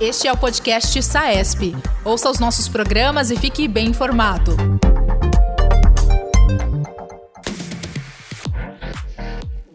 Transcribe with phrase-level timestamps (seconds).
[0.00, 1.76] Este é o podcast SAESP.
[2.04, 4.56] Ouça os nossos programas e fique bem informado.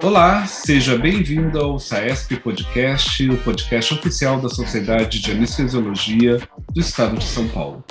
[0.04, 6.40] Olá, seja bem-vindo ao SAESP Podcast, o podcast oficial da Sociedade de Anestesiologia
[6.72, 7.84] do Estado de São Paulo.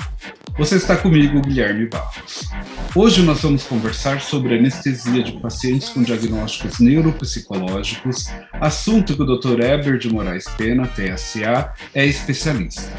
[0.59, 2.49] Você está comigo, Guilherme Barros.
[2.95, 9.61] Hoje nós vamos conversar sobre anestesia de pacientes com diagnósticos neuropsicológicos, assunto que o Dr.
[9.61, 12.91] Eber de Moraes Pena, TSA, é especialista.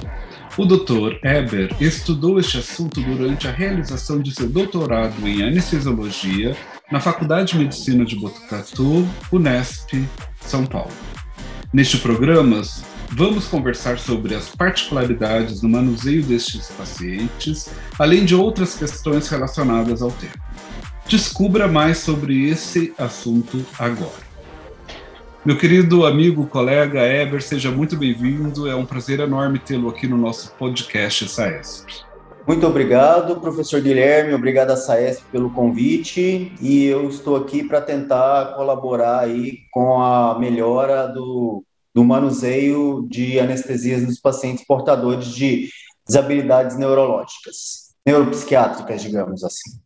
[0.56, 1.18] O Dr.
[1.24, 6.56] Eber estudou este assunto durante a realização de seu doutorado em anestesiologia
[6.92, 10.06] na Faculdade de Medicina de Botucatu, Unesp,
[10.42, 10.92] São Paulo.
[11.74, 12.62] Neste programa,
[13.12, 20.12] vamos conversar sobre as particularidades no manuseio destes pacientes, além de outras questões relacionadas ao
[20.12, 20.34] tema.
[21.08, 24.30] Descubra mais sobre esse assunto agora.
[25.44, 28.68] Meu querido amigo, colega Eber, seja muito bem-vindo.
[28.68, 32.10] É um prazer enorme tê-lo aqui no nosso podcast SAESP.
[32.46, 38.56] Muito obrigado, professor Guilherme, obrigado a SAESP pelo convite e eu estou aqui para tentar
[38.56, 45.70] colaborar aí com a melhora do, do manuseio de anestesias nos pacientes portadores de
[46.08, 49.80] desabilidades neurológicas, neuropsiquiátricas, digamos assim.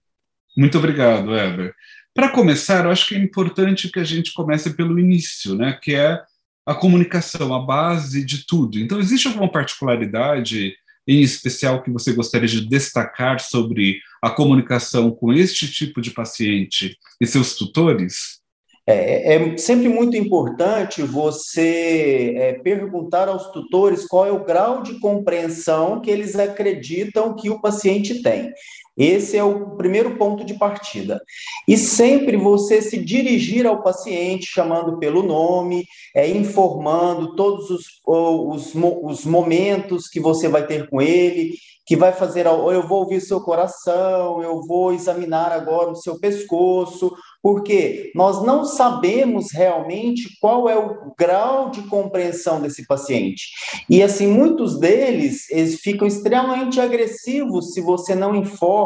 [0.55, 1.73] Muito obrigado, Eber.
[2.13, 5.95] Para começar, eu acho que é importante que a gente comece pelo início, né, que
[5.95, 6.21] é
[6.65, 8.79] a comunicação, a base de tudo.
[8.79, 10.73] Então, existe alguma particularidade
[11.07, 16.97] em especial que você gostaria de destacar sobre a comunicação com este tipo de paciente
[17.19, 18.42] e seus tutores?
[18.85, 24.99] É, é sempre muito importante você é, perguntar aos tutores qual é o grau de
[24.99, 28.51] compreensão que eles acreditam que o paciente tem.
[28.97, 31.21] Esse é o primeiro ponto de partida.
[31.67, 35.85] E sempre você se dirigir ao paciente chamando pelo nome,
[36.15, 41.53] é, informando todos os, os, os momentos que você vai ter com ele,
[41.85, 47.13] que vai fazer, eu vou ouvir seu coração, eu vou examinar agora o seu pescoço,
[47.41, 53.47] porque nós não sabemos realmente qual é o grau de compreensão desse paciente.
[53.89, 58.82] E assim, muitos deles eles ficam extremamente agressivos se você não informa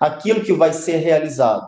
[0.00, 1.66] aquilo que vai ser realizado.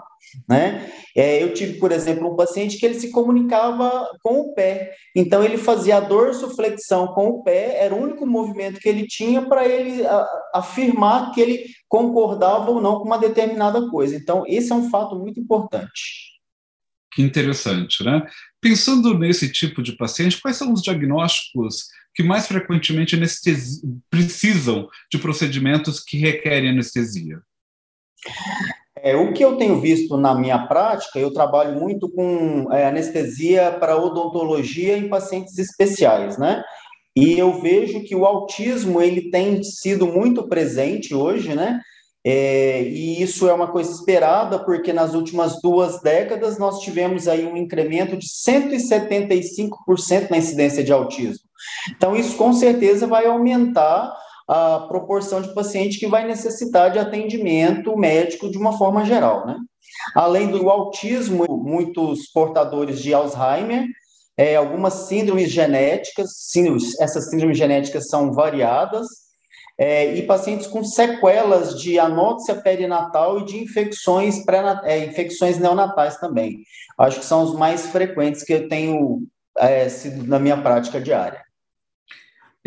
[0.48, 0.90] Né?
[1.16, 5.42] É, eu tive, por exemplo, um paciente que ele se comunicava com o pé, então
[5.42, 9.66] ele fazia a dorsoflexão com o pé, era o único movimento que ele tinha para
[9.66, 14.16] ele a, afirmar que ele concordava ou não com uma determinada coisa.
[14.16, 16.28] Então, esse é um fato muito importante.
[17.12, 18.24] Que interessante, né?
[18.60, 23.16] Pensando nesse tipo de paciente, quais são os diagnósticos que mais frequentemente
[24.10, 27.40] precisam de procedimentos que requerem anestesia?
[29.02, 33.72] É, o que eu tenho visto na minha prática, eu trabalho muito com é, anestesia
[33.72, 36.62] para odontologia em pacientes especiais, né?
[37.16, 41.80] E eu vejo que o autismo ele tem sido muito presente hoje, né?
[42.24, 47.46] É, e isso é uma coisa esperada, porque nas últimas duas décadas nós tivemos aí
[47.46, 51.48] um incremento de 175% na incidência de autismo.
[51.90, 54.14] Então, isso com certeza vai aumentar
[54.48, 59.56] a proporção de paciente que vai necessitar de atendimento médico de uma forma geral, né?
[60.14, 63.86] Além do autismo, muitos portadores de Alzheimer,
[64.36, 69.06] é, algumas síndromes genéticas, síndromes, essas síndromes genéticas são variadas,
[69.78, 76.16] é, e pacientes com sequelas de anóxia perinatal e de infecções, pré, é, infecções neonatais
[76.16, 76.62] também.
[76.98, 79.22] Acho que são os mais frequentes que eu tenho
[79.56, 81.40] é, sido na minha prática diária.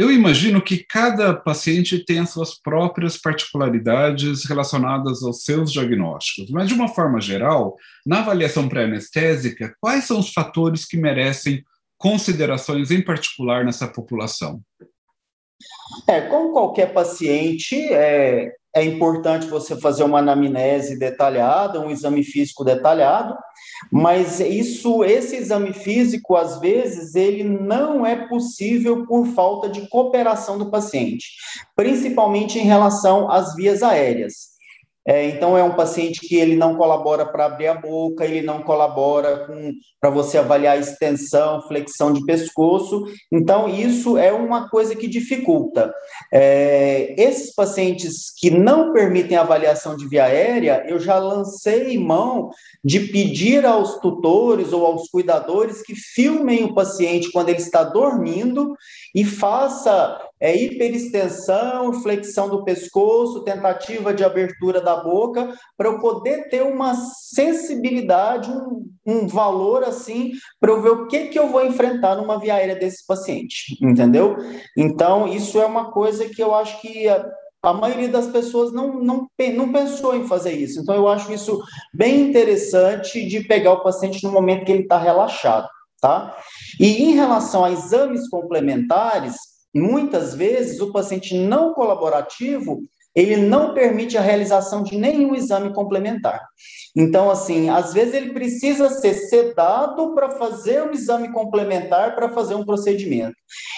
[0.01, 6.67] Eu imagino que cada paciente tem as suas próprias particularidades relacionadas aos seus diagnósticos, mas
[6.67, 11.63] de uma forma geral, na avaliação pré-anestésica, quais são os fatores que merecem
[11.99, 14.59] considerações em particular nessa população?
[16.07, 22.63] É, como qualquer paciente, é, é importante você fazer uma anamnese detalhada, um exame físico
[22.63, 23.35] detalhado,
[23.91, 30.57] mas isso, esse exame físico, às vezes, ele não é possível por falta de cooperação
[30.57, 31.27] do paciente,
[31.75, 34.50] principalmente em relação às vias aéreas.
[35.07, 38.61] É, então, é um paciente que ele não colabora para abrir a boca, ele não
[38.61, 39.47] colabora
[39.99, 43.05] para você avaliar extensão, flexão de pescoço.
[43.31, 45.91] Então, isso é uma coisa que dificulta.
[46.31, 52.51] É, esses pacientes que não permitem avaliação de via aérea, eu já lancei mão
[52.83, 58.75] de pedir aos tutores ou aos cuidadores que filmem o paciente quando ele está dormindo
[59.15, 66.49] e faça é, hiperextensão, flexão do pescoço, tentativa de abertura da boca, para eu poder
[66.49, 71.63] ter uma sensibilidade, um, um valor assim, para eu ver o que, que eu vou
[71.63, 74.35] enfrentar numa via aérea desse paciente, entendeu?
[74.75, 77.23] Então, isso é uma coisa que eu acho que a,
[77.61, 80.79] a maioria das pessoas não, não, não pensou em fazer isso.
[80.79, 81.61] Então, eu acho isso
[81.93, 85.67] bem interessante de pegar o paciente no momento que ele está relaxado,
[86.01, 86.35] tá?
[86.79, 92.81] E em relação a exames complementares, muitas vezes o paciente não colaborativo
[93.13, 96.47] ele não permite a realização de nenhum exame complementar.
[96.95, 102.55] Então, assim, às vezes ele precisa ser sedado para fazer um exame complementar para fazer
[102.55, 103.35] um procedimento.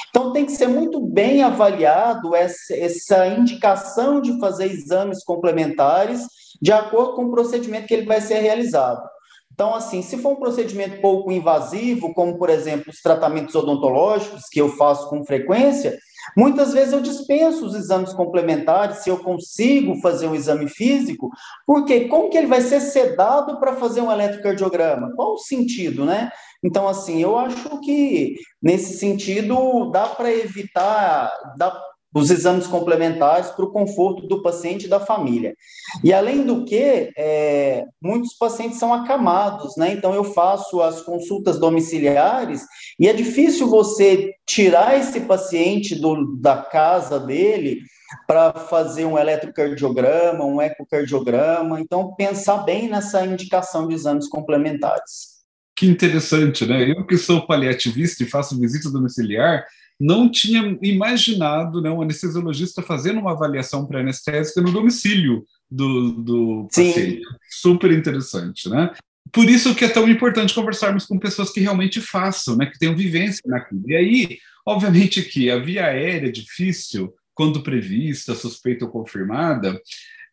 [0.10, 6.28] Então, tem que ser muito bem avaliado essa, essa indicação de fazer exames complementares
[6.62, 9.04] de acordo com o procedimento que ele vai ser realizado.
[9.54, 14.60] Então, assim, se for um procedimento pouco invasivo, como, por exemplo, os tratamentos odontológicos, que
[14.60, 15.96] eu faço com frequência,
[16.36, 21.30] muitas vezes eu dispenso os exames complementares, se eu consigo fazer um exame físico,
[21.68, 25.12] porque como que ele vai ser sedado para fazer um eletrocardiograma?
[25.16, 26.32] Qual o sentido, né?
[26.64, 31.80] Então, assim, eu acho que, nesse sentido, dá para evitar, dá
[32.14, 35.56] os exames complementares para o conforto do paciente e da família.
[36.04, 39.94] E além do que, é, muitos pacientes são acamados, né?
[39.94, 42.62] Então eu faço as consultas domiciliares
[43.00, 47.80] e é difícil você tirar esse paciente do, da casa dele
[48.28, 51.80] para fazer um eletrocardiograma, um ecocardiograma.
[51.80, 55.33] Então pensar bem nessa indicação de exames complementares.
[55.76, 56.90] Que interessante, né?
[56.90, 59.66] Eu que sou paliativista e faço visita domiciliar,
[60.00, 67.22] não tinha imaginado né, um anestesiologista fazendo uma avaliação pré-anestésica no domicílio do, do paciente.
[67.50, 68.92] Super interessante, né?
[69.32, 72.96] Por isso que é tão importante conversarmos com pessoas que realmente façam, né, que tenham
[72.96, 73.82] vivência naquilo.
[73.88, 79.82] E aí, obviamente que a via aérea difícil, quando prevista, suspeita ou confirmada,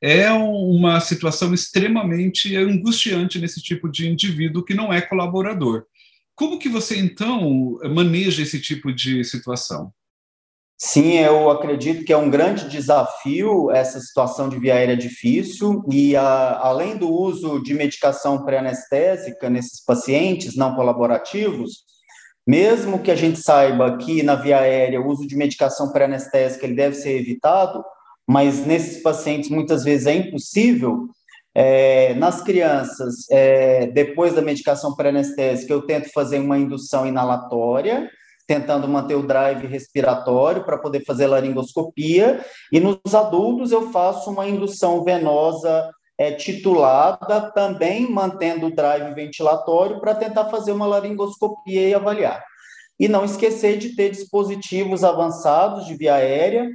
[0.03, 5.85] é uma situação extremamente angustiante nesse tipo de indivíduo que não é colaborador.
[6.35, 9.93] Como que você, então, maneja esse tipo de situação?
[10.83, 16.17] Sim, eu acredito que é um grande desafio essa situação de via aérea difícil e
[16.17, 21.85] a, além do uso de medicação pré-anestésica nesses pacientes não colaborativos,
[22.47, 26.75] mesmo que a gente saiba que na via aérea o uso de medicação pré-anestésica ele
[26.75, 27.85] deve ser evitado,
[28.27, 31.09] mas nesses pacientes muitas vezes é impossível,
[31.55, 38.09] é, nas crianças, é, depois da medicação pré-anestésica, eu tento fazer uma indução inalatória,
[38.47, 44.49] tentando manter o drive respiratório para poder fazer laringoscopia, e nos adultos eu faço uma
[44.49, 51.95] indução venosa é, titulada, também mantendo o drive ventilatório para tentar fazer uma laringoscopia e
[51.95, 52.45] avaliar.
[52.99, 56.69] E não esquecer de ter dispositivos avançados de via aérea,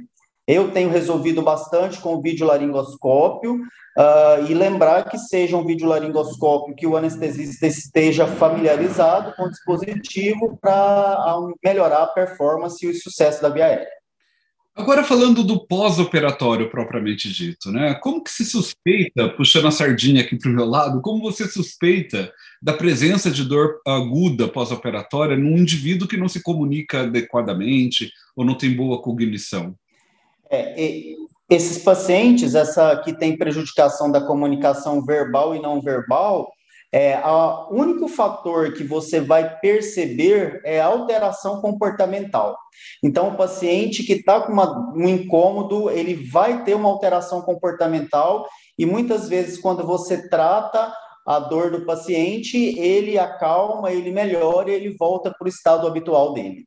[0.48, 6.86] eu tenho resolvido bastante com o videolaringoscópio uh, e lembrar que seja um videolaringoscópio que
[6.86, 13.48] o anestesista esteja familiarizado com o dispositivo para melhorar a performance e o sucesso da
[13.48, 13.96] via aérea.
[14.76, 17.94] Agora falando do pós-operatório propriamente dito, né?
[17.94, 22.30] Como que se suspeita, puxando a sardinha aqui para o meu lado, como você suspeita
[22.60, 28.54] da presença de dor aguda pós-operatória num indivíduo que não se comunica adequadamente ou não
[28.54, 29.74] tem boa cognição?
[30.50, 31.14] É,
[31.48, 36.52] esses pacientes, essa que tem prejudicação da comunicação verbal e não verbal,
[36.92, 42.56] é, o único fator que você vai perceber é a alteração comportamental.
[43.02, 48.46] Então, o paciente que está com uma, um incômodo, ele vai ter uma alteração comportamental
[48.78, 50.92] e muitas vezes, quando você trata
[51.26, 56.64] a dor do paciente, ele acalma, ele melhora ele volta para o estado habitual dele.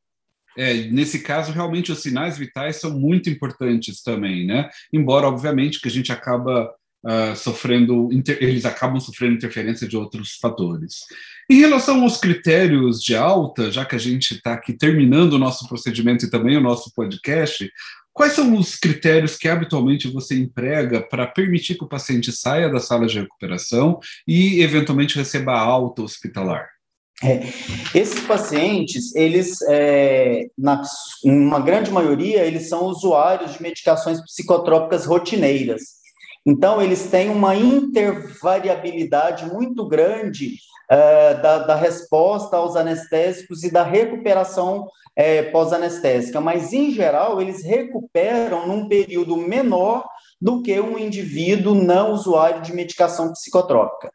[0.58, 4.70] É, nesse caso, realmente os sinais vitais são muito importantes também, né?
[4.92, 6.70] Embora, obviamente, que a gente acaba
[7.06, 11.00] uh, sofrendo, eles acabam sofrendo interferência de outros fatores.
[11.50, 15.68] Em relação aos critérios de alta, já que a gente está aqui terminando o nosso
[15.68, 17.70] procedimento e também o nosso podcast,
[18.14, 22.80] quais são os critérios que habitualmente você emprega para permitir que o paciente saia da
[22.80, 26.68] sala de recuperação e, eventualmente, receba alta hospitalar?
[27.22, 27.42] É,
[27.94, 30.82] esses pacientes, eles, é, na
[31.24, 35.99] uma grande maioria, eles são usuários de medicações psicotrópicas rotineiras.
[36.46, 40.56] Então, eles têm uma intervariabilidade muito grande
[40.90, 47.64] é, da, da, resposta aos anestésicos e da recuperação é, pós-anestésica, mas, em geral, eles
[47.64, 50.06] recuperam num período menor
[50.42, 54.12] do que um indivíduo não usuário de medicação psicotrópica.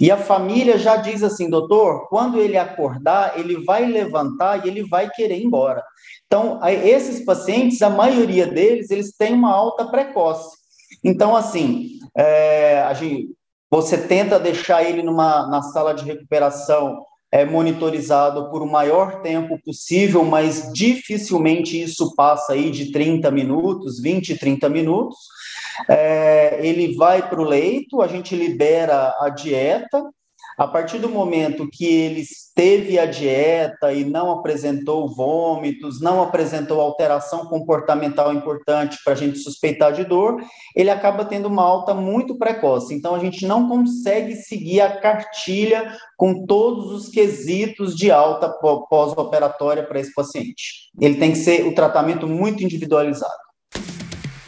[0.00, 4.82] E a família já diz assim, doutor, quando ele acordar, ele vai levantar e ele
[4.82, 5.82] vai querer ir embora.
[6.26, 10.57] Então, esses pacientes, a maioria deles, eles têm uma alta precoce.
[11.02, 13.30] Então, assim, é, a gente,
[13.70, 19.58] você tenta deixar ele numa, na sala de recuperação é, monitorizado por o maior tempo
[19.62, 25.16] possível, mas dificilmente isso passa aí de 30 minutos, 20, 30 minutos.
[25.88, 30.02] É, ele vai para o leito, a gente libera a dieta,
[30.58, 36.80] a partir do momento que ele teve a dieta e não apresentou vômitos, não apresentou
[36.80, 40.42] alteração comportamental importante para a gente suspeitar de dor,
[40.74, 42.92] ele acaba tendo uma alta muito precoce.
[42.92, 48.48] Então, a gente não consegue seguir a cartilha com todos os quesitos de alta
[48.90, 50.90] pós-operatória para esse paciente.
[51.00, 53.47] Ele tem que ser o tratamento muito individualizado.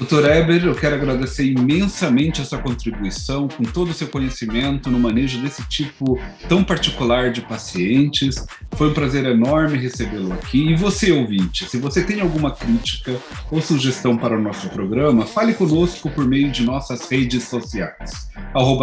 [0.01, 4.99] Doutor Eber, eu quero agradecer imensamente a sua contribuição com todo o seu conhecimento no
[4.99, 8.47] manejo desse tipo tão particular de pacientes.
[8.73, 10.71] Foi um prazer enorme recebê-lo aqui.
[10.71, 13.15] E você, ouvinte, se você tem alguma crítica
[13.51, 18.31] ou sugestão para o nosso programa, fale conosco por meio de nossas redes sociais.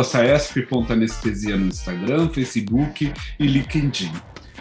[0.05, 4.11] Saesp.anestesia no Instagram, Facebook e LinkedIn.